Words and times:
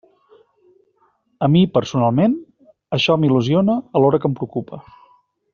A 1.47 1.49
mi, 1.55 1.61
personalment, 1.75 2.35
això 2.99 3.21
m'il·lusiona 3.25 3.79
alhora 4.01 4.25
que 4.25 4.31
em 4.35 4.39
preocupa. 4.41 4.85